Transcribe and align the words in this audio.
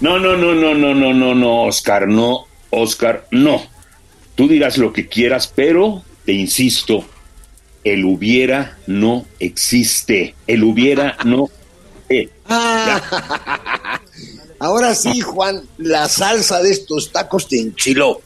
No, 0.00 0.18
no, 0.18 0.36
no, 0.36 0.54
no, 0.54 0.74
no, 0.74 0.94
no, 0.94 1.12
no, 1.12 1.34
no, 1.34 1.62
Oscar, 1.64 2.08
no, 2.08 2.46
Oscar, 2.70 3.26
no. 3.30 3.62
Tú 4.34 4.48
dirás 4.48 4.78
lo 4.78 4.92
que 4.92 5.08
quieras, 5.08 5.52
pero 5.54 6.02
te 6.24 6.32
insisto, 6.32 7.04
el 7.84 8.04
hubiera 8.04 8.78
no 8.86 9.26
existe. 9.38 10.34
El 10.46 10.64
hubiera 10.64 11.16
no. 11.24 11.50
Ah, 12.46 14.00
ahora 14.58 14.94
sí, 14.94 15.20
Juan, 15.20 15.62
la 15.78 16.08
salsa 16.08 16.62
de 16.62 16.70
estos 16.70 17.12
tacos 17.12 17.48
te 17.48 17.60
enchiló. 17.60 18.20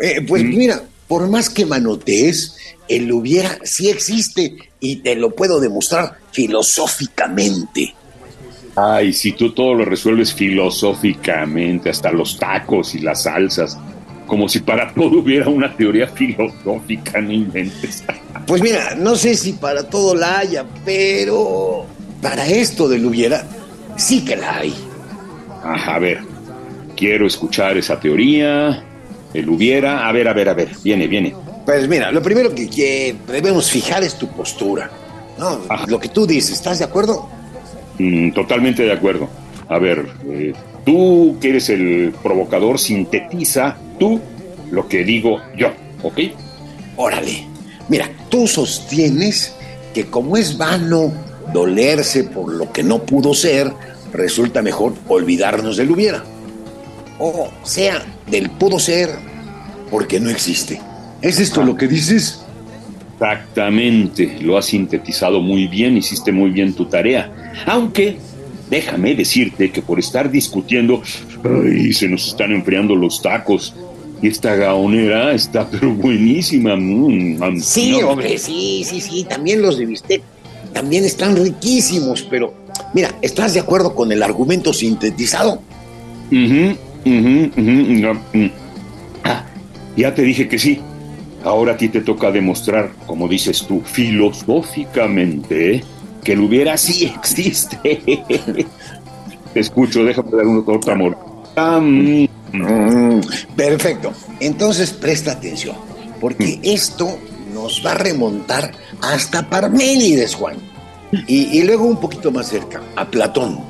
Eh, 0.00 0.20
pues 0.26 0.44
mm. 0.44 0.48
mira, 0.48 0.82
por 1.08 1.28
más 1.28 1.48
que 1.48 1.66
manotees, 1.66 2.56
el 2.88 3.10
hubiera 3.12 3.58
sí 3.64 3.88
existe 3.88 4.56
y 4.80 4.96
te 4.96 5.14
lo 5.16 5.34
puedo 5.34 5.60
demostrar 5.60 6.18
filosóficamente. 6.32 7.94
Ay, 8.76 9.12
si 9.12 9.32
tú 9.32 9.52
todo 9.52 9.74
lo 9.74 9.84
resuelves 9.84 10.34
filosóficamente, 10.34 11.90
hasta 11.90 12.10
los 12.10 12.38
tacos 12.38 12.94
y 12.94 12.98
las 12.98 13.22
salsas, 13.22 13.78
como 14.26 14.48
si 14.48 14.60
para 14.60 14.92
todo 14.92 15.20
hubiera 15.20 15.48
una 15.48 15.74
teoría 15.76 16.08
filosófica, 16.08 17.20
no 17.20 17.32
inventes. 17.32 18.04
Pues 18.46 18.62
mira, 18.62 18.94
no 18.96 19.14
sé 19.14 19.36
si 19.36 19.52
para 19.52 19.84
todo 19.84 20.14
la 20.14 20.38
haya, 20.38 20.64
pero 20.84 21.86
para 22.20 22.46
esto 22.46 22.88
del 22.88 23.06
hubiera, 23.06 23.44
sí 23.96 24.24
que 24.24 24.36
la 24.36 24.56
hay. 24.56 24.74
Ajá, 25.62 25.94
a 25.94 25.98
ver, 25.98 26.20
quiero 26.96 27.26
escuchar 27.26 27.78
esa 27.78 28.00
teoría, 28.00 28.82
el 29.32 29.48
hubiera, 29.48 30.08
a 30.08 30.12
ver, 30.12 30.28
a 30.28 30.32
ver, 30.32 30.48
a 30.48 30.54
ver, 30.54 30.70
viene, 30.82 31.06
viene. 31.06 31.34
Pues 31.64 31.88
mira, 31.88 32.12
lo 32.12 32.22
primero 32.22 32.54
que, 32.54 33.16
debemos 33.26 33.70
fijar 33.70 34.02
es 34.02 34.16
tu 34.16 34.28
postura. 34.28 34.90
¿no? 35.38 35.60
Lo 35.86 35.98
que 35.98 36.08
tú 36.08 36.26
dices, 36.26 36.52
¿estás 36.52 36.78
de 36.78 36.84
acuerdo? 36.84 37.28
Mm, 37.98 38.32
totalmente 38.32 38.82
de 38.84 38.92
acuerdo. 38.92 39.28
A 39.68 39.78
ver, 39.78 40.06
eh, 40.28 40.52
tú 40.84 41.36
que 41.40 41.50
eres 41.50 41.70
el 41.70 42.14
provocador, 42.22 42.78
sintetiza 42.78 43.76
tú 43.98 44.20
lo 44.70 44.88
que 44.88 45.04
digo 45.04 45.40
yo, 45.56 45.68
¿ok? 46.02 46.18
Órale. 46.96 47.46
Mira, 47.88 48.10
tú 48.28 48.46
sostienes 48.46 49.54
que 49.92 50.06
como 50.06 50.36
es 50.36 50.56
vano 50.56 51.12
dolerse 51.52 52.24
por 52.24 52.52
lo 52.52 52.72
que 52.72 52.82
no 52.82 53.02
pudo 53.04 53.34
ser, 53.34 53.72
resulta 54.12 54.62
mejor 54.62 54.94
olvidarnos 55.08 55.76
del 55.76 55.90
hubiera. 55.90 56.24
O 57.18 57.48
sea, 57.62 58.04
del 58.26 58.50
pudo 58.50 58.78
ser, 58.78 59.10
porque 59.90 60.18
no 60.20 60.30
existe. 60.30 60.80
¿Es 61.22 61.38
esto 61.40 61.62
lo 61.62 61.76
que 61.76 61.86
dices? 61.86 62.43
Exactamente, 63.14 64.38
lo 64.40 64.58
has 64.58 64.66
sintetizado 64.66 65.40
muy 65.40 65.66
bien, 65.68 65.96
hiciste 65.96 66.32
muy 66.32 66.50
bien 66.50 66.74
tu 66.74 66.86
tarea. 66.86 67.52
Aunque, 67.66 68.16
déjame 68.68 69.14
decirte 69.14 69.70
que 69.70 69.82
por 69.82 69.98
estar 69.98 70.30
discutiendo, 70.30 71.02
ay, 71.44 71.92
se 71.92 72.08
nos 72.08 72.26
están 72.28 72.52
enfriando 72.52 72.94
los 72.94 73.22
tacos. 73.22 73.74
Y 74.22 74.28
esta 74.28 74.54
gaonera 74.56 75.32
está 75.32 75.68
pero 75.68 75.92
buenísima. 75.94 76.76
Mm, 76.76 77.60
sí, 77.60 77.94
hombre, 78.02 78.38
sí, 78.38 78.82
sí, 78.84 79.00
sí, 79.00 79.24
también 79.24 79.62
los 79.62 79.78
de 79.78 79.86
bistec 79.86 80.22
también 80.72 81.04
están 81.04 81.36
riquísimos, 81.36 82.26
pero 82.28 82.52
mira, 82.92 83.14
¿estás 83.22 83.54
de 83.54 83.60
acuerdo 83.60 83.94
con 83.94 84.10
el 84.10 84.22
argumento 84.22 84.72
sintetizado? 84.72 85.62
Mm. 86.30 86.72
Ah, 89.22 89.44
ya 89.96 90.14
te 90.14 90.22
dije 90.22 90.48
que 90.48 90.58
sí. 90.58 90.80
Ahora 91.44 91.74
a 91.74 91.76
ti 91.76 91.90
te 91.90 92.00
toca 92.00 92.30
demostrar, 92.30 92.92
como 93.06 93.28
dices 93.28 93.66
tú, 93.68 93.82
filosóficamente, 93.84 95.84
que 96.24 96.32
el 96.32 96.40
hubiera 96.40 96.78
sí 96.78 97.04
existe. 97.04 97.78
te 99.52 99.60
escucho, 99.60 100.02
déjame 100.04 100.30
dar 100.32 100.46
un 100.46 100.64
otro 100.66 100.92
amor. 100.92 101.18
Mm, 101.56 103.20
perfecto. 103.54 104.12
Entonces 104.40 104.92
presta 104.92 105.32
atención, 105.32 105.76
porque 106.20 106.56
mm. 106.56 106.60
esto 106.64 107.18
nos 107.52 107.84
va 107.84 107.92
a 107.92 107.96
remontar 107.96 108.72
hasta 109.02 109.48
Parménides, 109.48 110.34
Juan. 110.34 110.56
Y, 111.28 111.58
y, 111.58 111.62
luego 111.62 111.84
un 111.84 112.00
poquito 112.00 112.32
más 112.32 112.48
cerca, 112.48 112.82
a 112.96 113.04
Platón. 113.04 113.60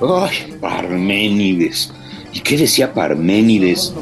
Ay, 0.00 0.54
Parménides. 0.60 1.92
¿Y 2.32 2.40
qué 2.40 2.56
decía 2.56 2.92
Parménides? 2.92 3.92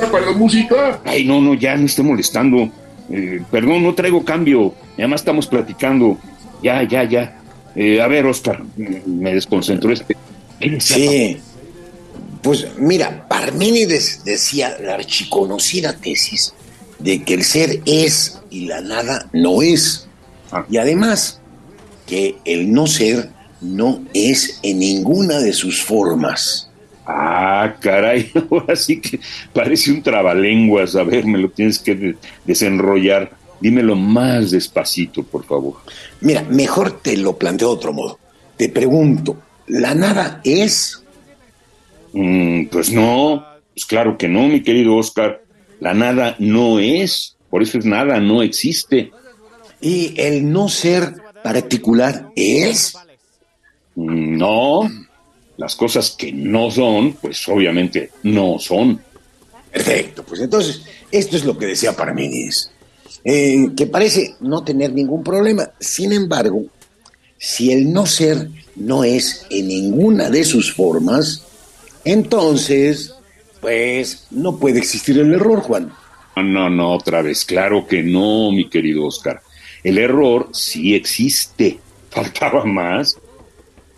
¿Recuerdo 0.00 0.34
música? 0.34 1.00
Ay, 1.04 1.24
no, 1.24 1.40
no, 1.40 1.54
ya 1.54 1.76
no 1.76 1.86
esté 1.86 2.02
molestando. 2.02 2.68
Eh, 3.10 3.42
perdón, 3.50 3.84
no 3.84 3.94
traigo 3.94 4.24
cambio. 4.24 4.74
Además 4.98 5.20
estamos 5.20 5.46
platicando. 5.46 6.18
Ya, 6.62 6.82
ya, 6.82 7.04
ya. 7.04 7.38
Eh, 7.76 8.00
a 8.00 8.08
ver, 8.08 8.26
Oscar, 8.26 8.62
me 8.76 9.34
desconcentró 9.34 9.92
este. 9.92 10.16
Sí. 10.80 11.40
Pues 12.42 12.66
mira, 12.78 13.28
Parménides 13.28 14.24
decía 14.24 14.76
la 14.80 14.94
archiconocida 14.94 15.96
tesis 15.96 16.54
de 16.98 17.22
que 17.22 17.34
el 17.34 17.44
ser 17.44 17.80
es 17.86 18.40
y 18.50 18.66
la 18.66 18.80
nada 18.80 19.28
no 19.32 19.62
es. 19.62 20.08
Ah. 20.50 20.64
Y 20.70 20.78
además, 20.78 21.39
que 22.10 22.34
el 22.44 22.72
no 22.72 22.88
ser 22.88 23.30
no 23.60 24.02
es 24.12 24.58
en 24.64 24.80
ninguna 24.80 25.38
de 25.38 25.52
sus 25.52 25.80
formas. 25.80 26.68
Ah, 27.06 27.76
caray, 27.78 28.32
ahora 28.50 28.74
sí 28.74 29.00
que 29.00 29.20
parece 29.52 29.92
un 29.92 30.02
trabalenguas. 30.02 30.96
A 30.96 31.04
ver, 31.04 31.24
me 31.24 31.38
lo 31.38 31.50
tienes 31.50 31.78
que 31.78 32.16
desenrollar. 32.44 33.30
Dímelo 33.60 33.94
más 33.94 34.50
despacito, 34.50 35.22
por 35.22 35.44
favor. 35.44 35.74
Mira, 36.20 36.42
mejor 36.42 37.00
te 37.00 37.16
lo 37.16 37.36
planteo 37.36 37.68
de 37.68 37.74
otro 37.74 37.92
modo. 37.92 38.18
Te 38.56 38.68
pregunto, 38.70 39.40
¿la 39.68 39.94
nada 39.94 40.40
es? 40.42 41.04
Mm, 42.12 42.66
pues 42.66 42.90
no, 42.90 43.46
pues 43.72 43.86
claro 43.86 44.18
que 44.18 44.26
no, 44.26 44.48
mi 44.48 44.64
querido 44.64 44.96
Oscar. 44.96 45.44
La 45.78 45.94
nada 45.94 46.34
no 46.40 46.80
es, 46.80 47.36
por 47.50 47.62
eso 47.62 47.78
es 47.78 47.84
nada, 47.84 48.18
no 48.18 48.42
existe. 48.42 49.12
¿Y 49.80 50.20
el 50.20 50.50
no 50.50 50.68
ser 50.68 51.29
particular 51.42 52.30
es? 52.34 52.96
No, 53.96 54.88
las 55.56 55.76
cosas 55.76 56.10
que 56.12 56.32
no 56.32 56.70
son, 56.70 57.14
pues 57.14 57.46
obviamente 57.48 58.10
no 58.22 58.58
son. 58.58 59.00
Perfecto, 59.70 60.24
pues 60.24 60.40
entonces 60.40 60.82
esto 61.10 61.36
es 61.36 61.44
lo 61.44 61.56
que 61.56 61.66
decía 61.66 61.96
Parménides, 61.96 62.70
eh, 63.24 63.68
que 63.76 63.86
parece 63.86 64.36
no 64.40 64.64
tener 64.64 64.92
ningún 64.92 65.22
problema. 65.22 65.70
Sin 65.78 66.12
embargo, 66.12 66.64
si 67.38 67.72
el 67.72 67.92
no 67.92 68.06
ser 68.06 68.48
no 68.76 69.04
es 69.04 69.46
en 69.50 69.68
ninguna 69.68 70.30
de 70.30 70.44
sus 70.44 70.72
formas, 70.72 71.44
entonces, 72.04 73.14
pues 73.60 74.26
no 74.30 74.56
puede 74.56 74.78
existir 74.78 75.18
el 75.18 75.34
error, 75.34 75.60
Juan. 75.60 75.92
No, 76.36 76.70
no, 76.70 76.94
otra 76.94 77.22
vez, 77.22 77.44
claro 77.44 77.86
que 77.86 78.02
no, 78.02 78.50
mi 78.50 78.68
querido 78.68 79.06
Oscar. 79.06 79.42
El 79.82 79.98
error 79.98 80.48
sí 80.52 80.94
existe. 80.94 81.78
Faltaba 82.10 82.64
más. 82.64 83.16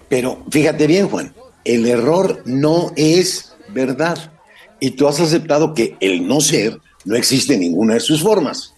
Pero 0.09 0.45
fíjate 0.51 0.87
bien, 0.87 1.09
Juan, 1.09 1.35
el 1.65 1.87
error 1.87 2.43
no 2.45 2.93
es 2.97 3.55
verdad. 3.69 4.33
Y 4.81 4.91
tú 4.91 5.09
has 5.09 5.21
aceptado 5.21 5.73
que 5.75 5.97
el 6.01 6.27
no 6.27 6.41
ser 6.41 6.79
no 7.05 7.17
existe 7.17 7.55
en 7.55 7.61
ninguna 7.61 7.95
de 7.95 8.01
sus 8.01 8.23
formas. 8.23 8.75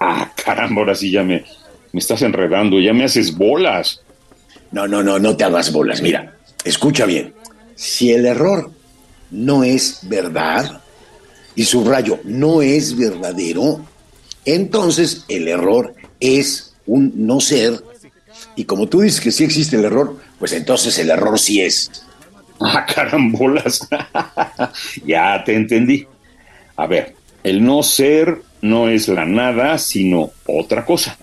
Ah, 0.00 0.30
caramba, 0.44 0.82
ahora 0.82 0.94
sí 0.94 1.10
ya 1.10 1.24
me, 1.24 1.44
me 1.92 2.00
estás 2.00 2.22
enredando, 2.22 2.78
ya 2.78 2.92
me 2.92 3.04
haces 3.04 3.36
bolas. 3.36 4.02
No, 4.70 4.86
no, 4.86 5.02
no, 5.02 5.18
no 5.18 5.36
te 5.36 5.44
hagas 5.44 5.72
bolas. 5.72 6.00
Mira, 6.02 6.36
escucha 6.64 7.06
bien. 7.06 7.34
Si 7.74 8.12
el 8.12 8.26
error 8.26 8.70
no 9.30 9.64
es 9.64 10.00
verdad, 10.02 10.82
y 11.58 11.64
subrayo, 11.64 12.20
no 12.22 12.62
es 12.62 12.96
verdadero, 12.96 13.84
entonces 14.44 15.24
el 15.28 15.48
error 15.48 15.92
es 16.20 16.74
un 16.86 17.12
no 17.14 17.40
ser. 17.40 17.82
Y 18.56 18.64
como 18.64 18.88
tú 18.88 19.00
dices 19.00 19.20
que 19.20 19.32
sí 19.32 19.44
existe 19.44 19.76
el 19.76 19.84
error, 19.84 20.16
pues 20.38 20.52
entonces 20.52 20.98
el 20.98 21.10
error 21.10 21.38
sí 21.38 21.60
es. 21.60 21.90
Ah, 22.60 22.84
carambolas. 22.84 23.86
ya 25.06 25.44
te 25.44 25.54
entendí. 25.54 26.04
A 26.74 26.88
ver, 26.88 27.14
el 27.44 27.64
no 27.64 27.84
ser 27.84 28.42
no 28.62 28.88
es 28.88 29.06
la 29.06 29.24
nada, 29.24 29.78
sino 29.78 30.32
otra 30.44 30.84
cosa. 30.84 31.16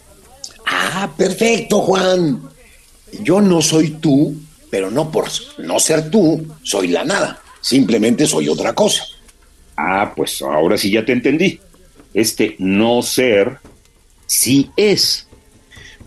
Ah, 0.65 1.11
perfecto, 1.17 1.81
Juan. 1.81 2.41
Yo 3.21 3.41
no 3.41 3.61
soy 3.61 3.91
tú, 3.91 4.33
pero 4.69 4.89
no 4.89 5.11
por 5.11 5.25
no 5.57 5.79
ser 5.79 6.09
tú, 6.09 6.45
soy 6.63 6.87
la 6.87 7.03
nada. 7.03 7.41
Simplemente 7.59 8.27
soy 8.27 8.47
otra 8.47 8.73
cosa. 8.73 9.03
Ah, 9.77 10.13
pues 10.15 10.41
ahora 10.41 10.77
sí 10.77 10.91
ya 10.91 11.03
te 11.03 11.11
entendí. 11.11 11.59
Este 12.13 12.55
no 12.59 13.01
ser 13.01 13.59
sí 14.25 14.69
es. 14.75 15.27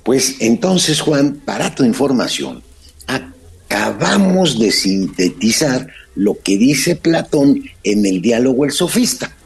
Pues 0.02 0.36
entonces, 0.40 1.00
Juan, 1.00 1.40
para 1.44 1.74
tu 1.74 1.84
información, 1.84 2.62
acabamos 3.06 4.58
de 4.58 4.70
sintetizar 4.72 5.86
lo 6.14 6.38
que 6.38 6.56
dice 6.56 6.96
Platón 6.96 7.62
en 7.84 8.06
el 8.06 8.20
diálogo 8.22 8.64
El 8.64 8.72
Sofista. 8.72 9.36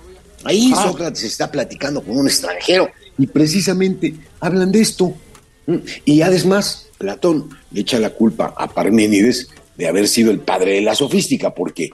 Ahí 0.44 0.72
ah. 0.74 0.84
Sócrates 0.84 1.24
está 1.24 1.50
platicando 1.50 2.02
con 2.02 2.16
un 2.16 2.26
extranjero 2.26 2.88
y 3.18 3.26
precisamente 3.26 4.14
hablan 4.40 4.72
de 4.72 4.80
esto. 4.80 5.14
Y 6.04 6.22
además, 6.22 6.86
Platón 6.98 7.50
le 7.70 7.82
echa 7.82 7.98
la 7.98 8.10
culpa 8.10 8.54
a 8.56 8.68
Parménides 8.68 9.48
de 9.76 9.88
haber 9.88 10.08
sido 10.08 10.30
el 10.30 10.40
padre 10.40 10.74
de 10.74 10.82
la 10.82 10.94
sofística, 10.94 11.54
porque, 11.54 11.90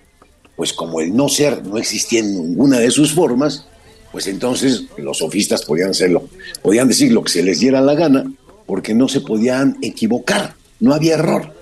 pues 0.57 0.73
como 0.73 1.01
el 1.01 1.15
no 1.15 1.29
ser 1.29 1.65
no 1.67 1.79
existía 1.79 2.21
en 2.21 2.35
ninguna 2.35 2.79
de 2.79 2.91
sus 2.91 3.13
formas, 3.13 3.67
pues 4.13 4.27
entonces 4.27 4.85
los 4.97 5.19
sofistas 5.19 5.65
podían 5.65 5.91
hacerlo, 5.91 6.29
podían 6.63 6.89
decir 6.89 7.13
lo 7.13 7.23
que 7.23 7.33
se 7.33 7.43
les 7.43 7.61
diera 7.61 7.81
la 7.81 7.95
gana, 7.95 8.25
porque 8.67 8.95
no 8.95 9.09
se 9.09 9.21
podían 9.21 9.77
equivocar, 9.83 10.55
no 10.81 10.95
había 10.95 11.15
error. 11.15 11.55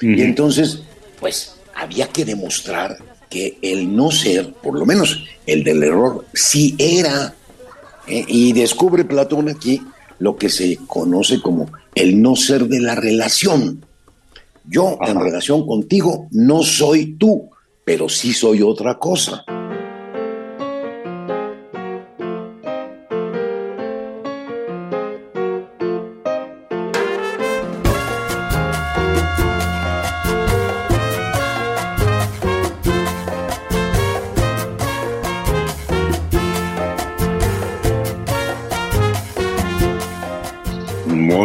Y 0.00 0.22
entonces, 0.22 0.82
pues 1.20 1.54
había 1.74 2.08
que 2.08 2.24
demostrar 2.24 2.96
que 3.28 3.58
el 3.62 3.94
no 3.94 4.10
ser, 4.10 4.52
por 4.54 4.78
lo 4.78 4.86
menos 4.86 5.24
el 5.46 5.64
del 5.64 5.82
error, 5.82 6.24
sí 6.32 6.74
era. 6.78 7.34
¿eh? 8.06 8.24
Y 8.26 8.52
descubre 8.52 9.04
Platón 9.04 9.48
aquí 9.48 9.82
lo 10.18 10.36
que 10.36 10.48
se 10.48 10.78
conoce 10.86 11.40
como 11.40 11.70
el 11.94 12.20
no 12.20 12.36
ser 12.36 12.66
de 12.66 12.80
la 12.80 12.94
relación. 12.94 13.84
Yo 14.64 14.98
en 15.00 15.18
relación 15.18 15.66
contigo 15.66 16.28
no 16.30 16.62
soy 16.62 17.16
tú, 17.18 17.50
pero 17.84 18.08
sí 18.08 18.32
soy 18.32 18.62
otra 18.62 18.98
cosa. 18.98 19.44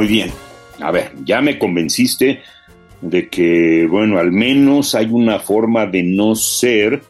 Muy 0.03 0.11
bien. 0.11 0.33
A 0.81 0.91
ver, 0.91 1.13
ya 1.23 1.39
me 1.39 1.57
convenciste 1.57 2.41
de 3.00 3.29
que, 3.29 3.88
bueno, 3.89 4.19
al 4.19 4.33
menos 4.33 4.95
hay 4.95 5.05
una 5.09 5.39
forma 5.39 5.85
de 5.85 6.03
no 6.03 6.35
ser 6.35 7.01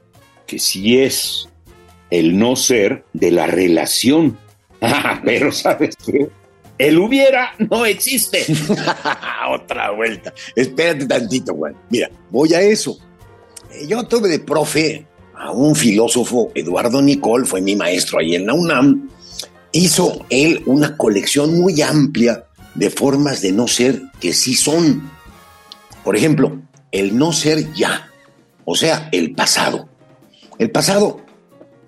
que 0.45 0.59
sí 0.59 0.99
es 0.99 1.49
el 2.11 2.37
no 2.37 2.55
ser 2.55 3.03
de 3.13 3.31
la 3.31 3.47
relación. 3.47 4.37
Ah, 4.85 5.21
pero 5.23 5.51
¿sabes 5.51 5.95
qué? 6.05 6.27
El 6.77 6.99
hubiera 6.99 7.53
no 7.57 7.85
existe. 7.85 8.45
Otra 9.49 9.89
vuelta. 9.91 10.31
Espérate 10.55 11.07
tantito, 11.07 11.55
Juan. 11.55 11.73
Mira, 11.89 12.11
voy 12.29 12.53
a 12.53 12.61
eso. 12.61 12.99
Yo 13.87 14.03
tuve 14.03 14.27
de 14.27 14.39
profe 14.39 15.07
a 15.35 15.51
un 15.51 15.73
filósofo, 15.75 16.51
Eduardo 16.53 17.01
Nicol, 17.01 17.47
fue 17.47 17.61
mi 17.61 17.75
maestro 17.75 18.19
ahí 18.19 18.35
en 18.35 18.45
la 18.45 18.53
UNAM. 18.53 19.09
Hizo 19.71 20.25
él 20.29 20.61
una 20.65 20.97
colección 20.97 21.57
muy 21.57 21.81
amplia 21.81 22.43
de 22.75 22.89
formas 22.89 23.41
de 23.41 23.51
no 23.51 23.67
ser 23.67 24.01
que 24.19 24.33
sí 24.33 24.55
son. 24.55 25.09
Por 26.03 26.15
ejemplo, 26.15 26.61
el 26.91 27.17
no 27.17 27.31
ser 27.31 27.73
ya, 27.73 28.11
o 28.65 28.75
sea, 28.75 29.09
el 29.11 29.33
pasado. 29.33 29.89
El 30.59 30.71
pasado 30.71 31.21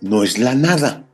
no 0.02 0.24
es 0.24 0.38
la 0.38 0.56
nada. 0.56 1.06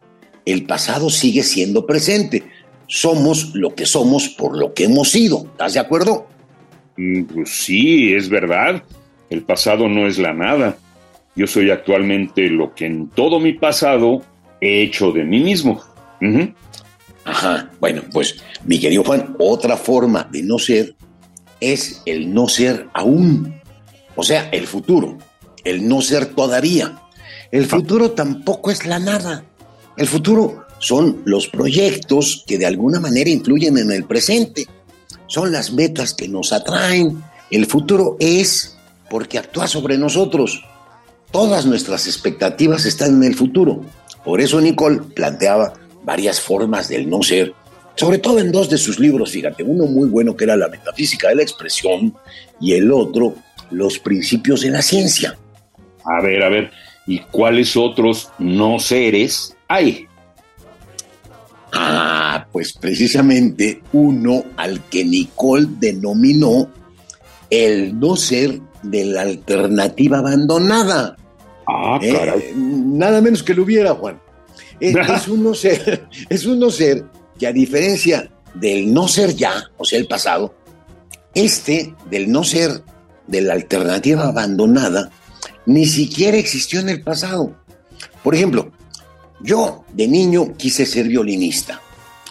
El 0.46 0.66
pasado 0.66 1.10
sigue 1.10 1.44
siendo 1.44 1.86
presente. 1.86 2.44
Somos 2.88 3.54
lo 3.54 3.76
que 3.76 3.86
somos 3.86 4.30
por 4.30 4.58
lo 4.58 4.74
que 4.74 4.86
hemos 4.86 5.12
sido. 5.12 5.46
¿Estás 5.46 5.74
de 5.76 5.80
acuerdo? 5.80 6.28
Mm, 6.98 7.24
pues 7.24 7.50
sí, 7.50 8.14
es 8.14 8.30
verdad. 8.30 8.84
El 9.30 9.44
pasado 9.44 9.88
no 9.88 10.08
es 10.08 10.18
la 10.18 10.34
nada. 10.34 10.78
Yo 11.36 11.48
soy 11.48 11.70
actualmente 11.72 12.50
lo 12.50 12.74
que 12.74 12.86
en 12.86 13.08
todo 13.10 13.40
mi 13.40 13.54
pasado 13.54 14.22
he 14.60 14.82
hecho 14.82 15.12
de 15.12 15.24
mí 15.24 15.40
mismo. 15.40 15.82
Ajá, 17.32 17.72
bueno, 17.80 18.02
pues 18.12 18.36
mi 18.66 18.78
querido 18.78 19.06
Juan, 19.06 19.38
otra 19.40 19.78
forma 19.78 20.28
de 20.34 20.44
no 20.44 20.60
ser 20.60 20.98
es 21.62 22.02
el 22.06 22.34
no 22.34 22.50
ser 22.50 22.90
aún, 22.94 23.62
o 24.18 24.24
sea, 24.24 24.50
el 24.50 24.68
futuro, 24.68 25.18
el 25.64 25.88
no 25.88 26.02
ser 26.02 26.26
todavía. 26.26 27.02
El 27.50 27.68
futuro 27.68 28.12
tampoco 28.12 28.70
es 28.70 28.86
la 28.86 29.00
nada. 29.00 29.46
El 29.96 30.08
futuro 30.08 30.66
son 30.80 31.22
los 31.24 31.48
proyectos 31.48 32.44
que 32.46 32.58
de 32.58 32.66
alguna 32.66 33.00
manera 33.00 33.30
influyen 33.30 33.78
en 33.78 33.94
el 33.94 34.04
presente. 34.04 34.68
Son 35.28 35.54
las 35.54 35.72
metas 35.72 36.14
que 36.14 36.28
nos 36.28 36.52
atraen. 36.52 37.24
El 37.50 37.66
futuro 37.66 38.18
es 38.20 38.76
porque 39.10 39.38
actúa 39.38 39.70
sobre 39.70 39.98
nosotros. 39.98 40.66
Todas 41.32 41.66
nuestras 41.66 42.08
expectativas 42.08 42.84
están 42.86 43.16
en 43.16 43.24
el 43.24 43.36
futuro. 43.36 43.86
Por 44.26 44.42
eso 44.42 44.60
Nicole 44.60 45.02
planteaba 45.16 45.74
varias 46.04 46.40
formas 46.40 46.88
del 46.88 47.10
no 47.10 47.22
ser, 47.24 47.54
sobre 47.96 48.18
todo 48.18 48.40
en 48.40 48.52
dos 48.52 48.70
de 48.70 48.78
sus 48.78 49.00
libros, 49.00 49.32
fíjate, 49.32 49.64
uno 49.64 49.86
muy 49.86 50.10
bueno 50.10 50.36
que 50.36 50.46
era 50.46 50.56
La 50.56 50.70
metafísica 50.70 51.30
de 51.30 51.36
la 51.36 51.44
expresión 51.44 52.14
y 52.60 52.74
el 52.74 52.92
otro, 52.92 53.36
Los 53.70 54.00
principios 54.00 54.62
de 54.62 54.72
la 54.72 54.82
ciencia. 54.82 55.38
A 56.04 56.22
ver, 56.22 56.44
a 56.44 56.50
ver, 56.50 56.72
¿y 57.06 57.20
cuáles 57.20 57.78
otros 57.78 58.30
no 58.40 58.80
seres 58.80 59.56
hay? 59.68 60.08
Ah, 61.74 62.48
pues 62.52 62.74
precisamente 62.74 63.82
uno 63.94 64.44
al 64.58 64.84
que 64.90 65.06
Nicole 65.06 65.68
denominó 65.80 66.70
el 67.50 67.98
no 67.98 68.16
ser 68.16 68.60
de 68.84 69.06
la 69.06 69.22
alternativa 69.22 70.20
abandonada. 70.20 71.16
Ah, 71.68 72.00
eh, 72.02 72.54
nada 72.56 73.22
menos 73.22 73.44
que 73.44 73.54
lo 73.54 73.64
hubiera, 73.64 73.94
Juan. 73.94 74.20
Es, 75.16 75.28
un 75.28 75.44
no 75.44 75.54
ser, 75.54 76.08
es 76.28 76.46
un 76.46 76.60
no 76.60 76.72
ser 76.72 77.06
que 77.38 77.46
a 77.46 77.54
diferencia 77.54 78.32
del 78.56 78.92
no 78.92 79.08
ser 79.08 79.36
ya, 79.36 79.64
o 79.78 79.86
sea, 79.86 80.00
el 80.00 80.08
pasado, 80.08 80.56
este 81.36 81.94
del 82.10 82.32
no 82.32 82.44
ser 82.44 82.84
de 83.28 83.42
la 83.42 83.54
alternativa 83.54 84.28
abandonada, 84.28 85.12
ni 85.66 85.86
siquiera 85.86 86.38
existió 86.38 86.80
en 86.80 86.90
el 86.90 87.02
pasado. 87.02 87.56
Por 88.24 88.36
ejemplo, 88.36 88.72
yo 89.42 89.86
de 89.94 90.08
niño 90.08 90.56
quise 90.58 90.86
ser 90.86 91.08
violinista. 91.08 91.80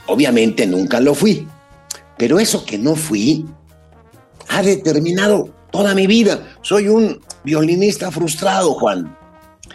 Obviamente 0.07 0.67
nunca 0.67 1.01
lo 1.01 1.15
fui, 1.15 1.47
pero 2.19 2.41
eso 2.41 2.65
que 2.65 2.79
no 2.79 2.97
fui 2.97 3.47
ha 4.49 4.63
determinado 4.63 5.55
toda 5.71 5.95
mi 5.95 6.07
vida. 6.07 6.49
Soy 6.63 6.89
un 6.89 7.21
violinista 7.45 8.11
frustrado, 8.11 8.75
Juan. 8.75 9.17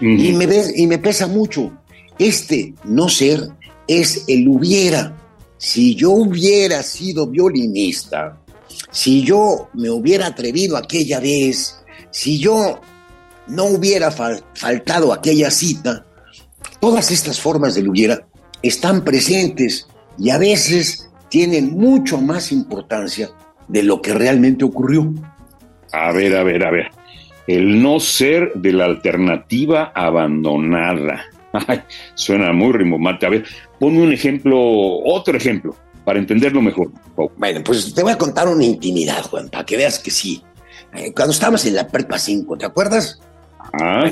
y, 0.01 0.34
me 0.34 0.48
y 0.75 0.88
me 0.88 0.98
pesa 0.98 1.27
mucho. 1.27 1.72
Este 2.19 2.74
no 2.84 3.10
ser 3.10 3.50
es 3.88 4.24
el 4.27 4.48
hubiera. 4.48 5.15
Si 5.57 5.95
yo 5.95 6.12
hubiera 6.12 6.84
sido 6.84 7.27
violinista, 7.27 8.38
si 8.91 9.24
yo 9.24 9.69
me 9.74 9.89
hubiera 9.89 10.27
atrevido 10.27 10.77
aquella 10.77 11.19
vez, 11.19 11.79
si 12.12 12.39
yo 12.39 12.81
no 13.48 13.65
hubiera 13.65 14.12
faltado 14.12 15.13
aquella 15.13 15.51
cita, 15.51 16.05
todas 16.79 17.12
estas 17.12 17.39
formas 17.39 17.75
del 17.75 17.89
hubiera 17.89 18.25
están 18.62 19.03
presentes 19.03 19.88
y 20.17 20.29
a 20.29 20.38
veces 20.38 21.10
tienen 21.29 21.72
mucho 21.72 22.19
más 22.19 22.51
importancia 22.51 23.29
de 23.67 23.84
lo 23.84 24.01
que 24.01 24.13
realmente 24.13 24.63
ocurrió. 24.63 25.13
A 25.91 26.12
ver, 26.12 26.36
a 26.36 26.43
ver, 26.43 26.65
a 26.65 26.72
ver. 26.72 26.88
El 27.48 27.81
no 27.81 28.00
ser 28.00 28.53
de 28.55 28.74
la 28.74 28.86
alternativa 28.86 29.91
abandonada. 29.93 31.25
Ay, 31.68 31.82
suena 32.16 32.52
muy 32.54 32.74
rimbombante. 32.74 33.26
A 33.26 33.30
ver, 33.30 33.46
ponme 33.80 34.02
un 34.02 34.14
ejemplo, 34.14 34.58
otro 35.04 35.38
ejemplo, 35.38 35.76
para 36.04 36.20
entenderlo 36.20 36.62
mejor. 36.62 36.92
Bueno, 37.38 37.62
pues 37.64 37.94
te 37.94 38.04
voy 38.04 38.12
a 38.12 38.18
contar 38.18 38.48
una 38.48 38.64
intimidad, 38.64 39.24
Juan, 39.24 39.50
para 39.50 39.66
que 39.66 39.78
veas 39.78 40.00
que 40.00 40.12
sí. 40.12 40.42
Eh, 40.94 41.14
cuando 41.14 41.34
estábamos 41.34 41.66
en 41.66 41.76
la 41.76 41.88
prepa 41.88 42.18
5, 42.18 42.58
¿te 42.58 42.66
acuerdas? 42.66 43.20
Ah. 43.82 44.10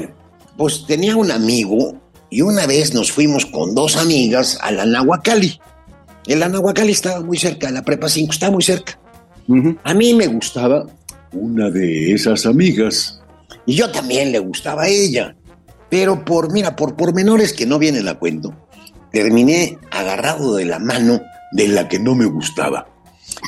pues 0.58 0.86
tenía 0.86 1.16
un 1.16 1.32
amigo 1.32 1.96
y 2.30 2.42
una 2.42 2.66
vez 2.66 2.94
nos 2.94 3.12
fuimos 3.12 3.46
con 3.46 3.76
dos 3.76 3.96
amigas 3.96 4.58
a 4.62 4.72
la 4.72 4.86
Nahuacali. 4.86 5.60
El 6.26 6.40
Nahuacali 6.40 6.92
estaba 6.92 7.22
muy 7.22 7.38
cerca, 7.38 7.70
la 7.70 7.84
prepa 7.84 8.10
5 8.10 8.32
está 8.32 8.50
muy 8.50 8.64
cerca. 8.64 9.00
A 9.84 9.94
mí 9.94 10.14
me 10.14 10.28
gustaba 10.28 10.86
una 11.34 11.70
de 11.70 12.14
esas 12.14 12.46
amigas 12.46 13.22
Y 13.66 13.76
yo 13.76 13.92
también 13.92 14.32
le 14.32 14.40
gustaba 14.40 14.84
a 14.84 14.88
ella. 14.88 15.36
Pero 15.90 16.26
por, 16.26 16.52
mira, 16.52 16.76
por 16.76 16.96
pormenores 16.96 17.54
que 17.54 17.66
no 17.66 17.80
vienen 17.80 18.08
a 18.08 18.16
cuento, 18.16 18.54
terminé 19.12 19.78
agarrado 19.92 20.56
de 20.56 20.66
la 20.66 20.80
mano 20.80 21.22
de 21.52 21.68
la 21.68 21.88
que 21.88 22.00
no 22.00 22.16
me 22.16 22.26
gustaba. 22.26 22.88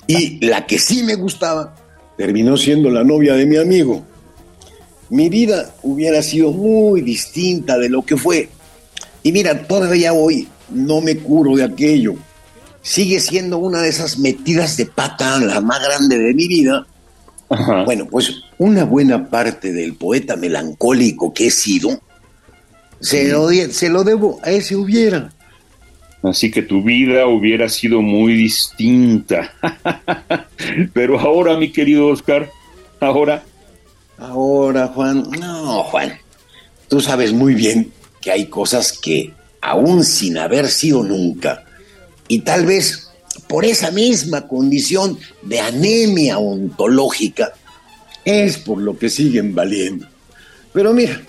Y 0.07 0.45
la 0.45 0.65
que 0.65 0.79
sí 0.79 1.03
me 1.03 1.15
gustaba 1.15 1.75
terminó 2.17 2.55
siendo 2.55 2.89
la 2.89 3.03
novia 3.03 3.33
de 3.33 3.45
mi 3.45 3.57
amigo. 3.57 4.03
Mi 5.09 5.29
vida 5.29 5.73
hubiera 5.83 6.21
sido 6.21 6.51
muy 6.51 7.01
distinta 7.01 7.77
de 7.77 7.89
lo 7.89 8.03
que 8.03 8.17
fue. 8.17 8.49
Y 9.23 9.31
mira, 9.31 9.67
todavía 9.67 10.13
hoy 10.13 10.47
no 10.69 11.01
me 11.01 11.17
curo 11.17 11.55
de 11.55 11.63
aquello. 11.63 12.15
Sigue 12.81 13.19
siendo 13.19 13.57
una 13.57 13.81
de 13.81 13.89
esas 13.89 14.19
metidas 14.19 14.77
de 14.77 14.85
pata, 14.85 15.39
la 15.39 15.61
más 15.61 15.81
grande 15.83 16.17
de 16.17 16.33
mi 16.33 16.47
vida. 16.47 16.85
Bueno, 17.85 18.07
pues 18.09 18.33
una 18.57 18.85
buena 18.85 19.29
parte 19.29 19.71
del 19.71 19.95
poeta 19.95 20.35
melancólico 20.35 21.33
que 21.33 21.47
he 21.47 21.51
sido 21.51 22.01
se 22.99 23.29
lo, 23.29 23.49
se 23.49 23.89
lo 23.89 24.03
debo 24.03 24.39
a 24.43 24.51
ese 24.51 24.75
hubiera. 24.75 25.31
Así 26.23 26.49
que 26.49 26.63
tu 26.63 26.81
vida 26.81 27.27
hubiera 27.27 27.69
sido 27.69 28.01
muy 28.01 28.33
distinta. 28.33 29.53
Pero 30.93 31.19
ahora, 31.19 31.55
mi 31.57 31.71
querido 31.71 32.07
Oscar, 32.07 32.49
ahora. 32.99 33.43
Ahora, 34.17 34.87
Juan. 34.87 35.29
No, 35.39 35.83
Juan. 35.83 36.13
Tú 36.87 36.99
sabes 36.99 37.31
muy 37.31 37.53
bien 37.53 37.91
que 38.21 38.31
hay 38.31 38.47
cosas 38.47 38.93
que, 38.93 39.33
aún 39.61 40.03
sin 40.03 40.37
haber 40.37 40.67
sido 40.67 41.03
nunca, 41.03 41.63
y 42.27 42.39
tal 42.39 42.65
vez 42.65 43.11
por 43.47 43.65
esa 43.65 43.91
misma 43.91 44.47
condición 44.47 45.19
de 45.43 45.59
anemia 45.59 46.39
ontológica, 46.39 47.53
es 48.23 48.57
por 48.57 48.81
lo 48.81 48.97
que 48.97 49.09
siguen 49.09 49.53
valiendo. 49.53 50.07
Pero 50.73 50.91
mira, 50.93 51.21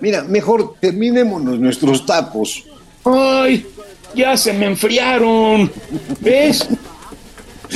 Mira, 0.00 0.22
mejor 0.22 0.74
terminémonos 0.80 1.58
nuestros 1.58 2.04
tacos. 2.04 2.64
¡Ay! 3.04 3.66
Ya 4.14 4.36
se 4.36 4.52
me 4.52 4.66
enfriaron. 4.66 5.70
¿Ves? 6.20 6.68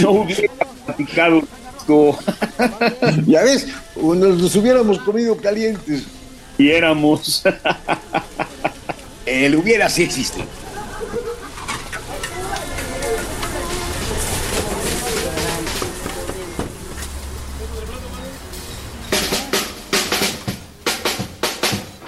No 0.01 0.11
hubiera 0.13 0.53
platicado 0.87 1.43
esto. 1.79 2.19
ya 3.27 3.43
ves, 3.43 3.69
nos 3.97 4.41
los 4.41 4.57
hubiéramos 4.57 4.99
comido 5.01 5.37
calientes. 5.37 6.05
Y 6.57 6.71
éramos. 6.71 7.43
El 9.27 9.57
hubiera 9.57 9.89
sí 9.89 10.03
existe. 10.03 10.43